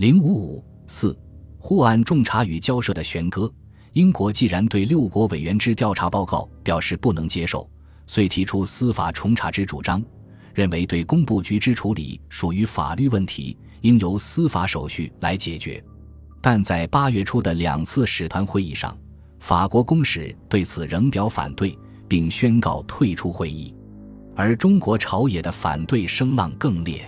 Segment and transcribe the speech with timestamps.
[0.00, 1.14] 零五五四，
[1.58, 3.52] 沪案仲查与交涉的悬戈。
[3.92, 7.68] 英国既然对六国委员之调查报告表示不能接受，
[8.06, 10.02] 遂提出司法重查之主张，
[10.54, 15.84] 认为对工部局之处理属于法律问题，应由司法手续来解决。
[16.40, 18.96] 但在八月初的两次使团会议上，
[19.38, 21.78] 法国公使对此仍表反对，
[22.08, 23.74] 并宣告退出会议，
[24.34, 27.02] 而中国朝野的反对声浪更烈。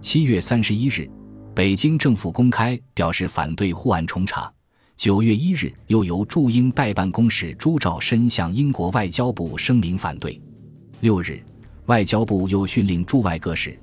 [0.00, 1.10] 七月三十一日，
[1.52, 4.50] 北京政府公开表示反对护案重查。
[4.96, 10.40] 九月一日，又由驻英代办公使朱兆申向英国外交部声明反对。
[11.00, 11.42] 六日，
[11.86, 13.76] 外交部又训令驻外各使，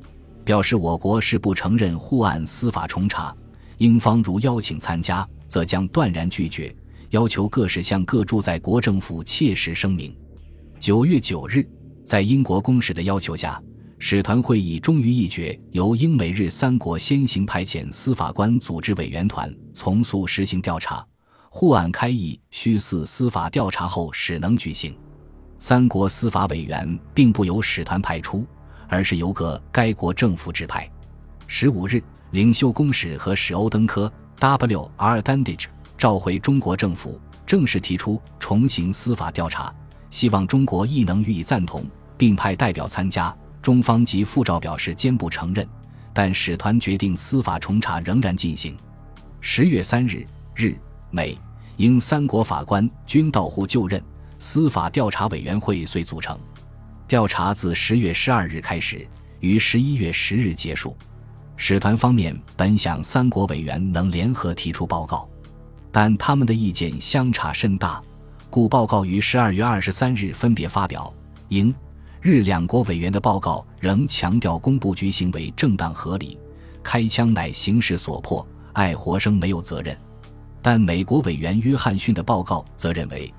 [0.45, 3.35] 表示我国是不承认护案司法重查，
[3.79, 6.73] 英方如邀请参加，则将断然拒绝。
[7.09, 10.15] 要求各使向各驻在国政府切实声明。
[10.79, 11.67] 九月九日，
[12.05, 13.61] 在英国公使的要求下，
[13.99, 21.05] 使团会议终于议决，由英美日三国先行派遣司法官组织委员团，从速实行调查。
[21.49, 24.95] 沪案开议需似司法调查后始能举行。
[25.57, 28.45] 三国司法委员并不由使团派出，
[28.87, 30.87] 而是由各该国政府指派。
[31.47, 34.91] 十五日，领袖公使和史欧登科 W.
[34.97, 35.19] R.
[35.21, 35.65] Dandage
[35.97, 39.73] 召回中国政府，正式提出重行司法调查，
[40.11, 41.83] 希望中国亦能予以赞同，
[42.15, 43.35] 并派代表参加。
[43.67, 45.67] 中方及副照表示坚不承认，
[46.13, 48.77] 但使团决定司法重查仍然进行。
[49.41, 50.73] 十月三日，日
[51.11, 51.37] 美
[51.75, 54.01] 英三国法官均到沪就任，
[54.39, 56.39] 司法调查委员会遂组成。
[57.09, 59.05] 调查自十月十二日开始，
[59.41, 60.95] 于十一月十日结束。
[61.57, 65.27] 使团方面本想三国委员能联合提出报告，
[65.91, 68.01] 但他们的意见相差甚大，
[68.49, 71.13] 故报告于十二月二十三日分别发表。
[71.49, 71.75] 英。
[72.21, 76.37] 日两国委员的报告仍强调工部局行为正当合理，
[76.81, 79.95] 开枪乃形势所迫，爱活生没有责任。
[80.61, 83.31] 但美国委员约翰逊的报告则认为，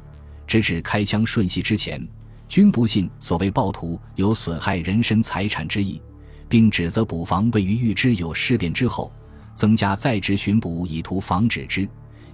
[0.47, 2.07] 直至开枪瞬息之前，
[2.49, 6.01] 均不信所谓暴徒有损害人身财产之意，
[6.49, 9.13] 并指责捕房位于预知有事变之后，
[9.55, 11.87] 增加在职巡捕以图防止之。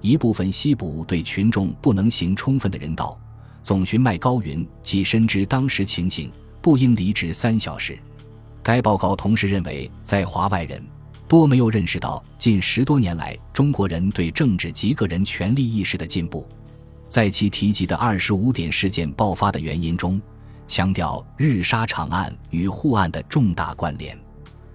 [0.02, 3.18] 一部分西捕对群众不能行充分的人道。
[3.62, 6.30] 总巡麦高云即深知当时情形，
[6.64, 7.98] 不应离职三小时。
[8.62, 10.82] 该报告同时认为，在华外人
[11.28, 16.48] 多没有认识到近十多年来中国人对政治及个人权利意识的进步。
[17.06, 20.18] 在其提及的二十五点事件爆发的原因中，
[20.66, 24.18] 强调日沙场案与沪案的重大关联。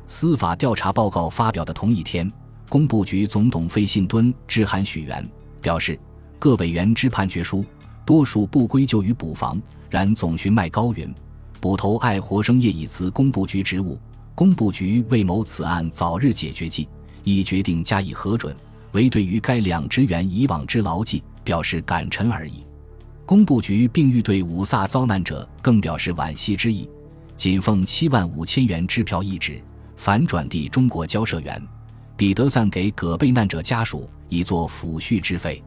[0.05, 2.31] 司法调查报告发表的同一天，
[2.69, 5.27] 工部局总董费信敦致函许源，
[5.59, 5.99] 表示
[6.37, 7.65] 各委员之判决书。
[8.05, 11.11] 多数不归咎于捕房，然总巡麦高云、
[11.59, 13.97] 捕头爱活生业已辞工部局职务，
[14.33, 16.87] 工部局为谋此案早日解决计，
[17.23, 18.55] 已决定加以核准，
[18.93, 22.65] 唯对于该两职员以往之劳绩表示感陈而已。
[23.25, 26.89] 工部局并欲对五萨遭难者更表示惋惜之意，
[27.35, 29.61] 仅奉七万五千元支票一纸，
[29.97, 31.61] 反转递中国交涉员，
[32.15, 35.61] 彼得散给各被难者家属，以作抚恤之费。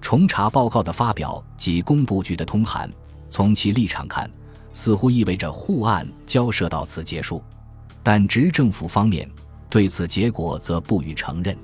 [0.00, 2.92] 重查报告的发表及工部局的通函，
[3.30, 4.30] 从其立场看，
[4.72, 7.42] 似乎意味着沪案交涉到此结束，
[8.02, 9.28] 但执政府方面
[9.68, 11.56] 对此结果则不予承认。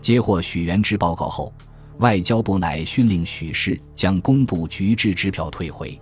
[0.00, 1.52] 接获许元之报告后，
[1.98, 5.98] 外交部乃训令许氏将工部局之支票退回，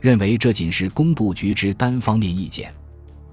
[0.00, 2.72] 认为这仅是工部局之单方面意见。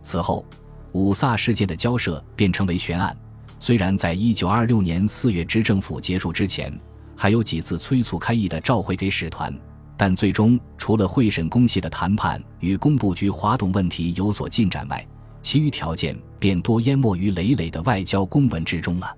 [0.02, 0.46] 此后，
[0.92, 3.16] 五卅事件的交涉便成为悬案。
[3.60, 6.78] 虽然在一九二六年四月执政府结束之前，
[7.16, 9.56] 还有几次催促开议的召回给使团，
[10.04, 15.08] 但最终除了会审公系的谈判与工部局滑动问题有所进展外，
[15.44, 19.16] 其余条件便多淹没于累累的外交公文之中了。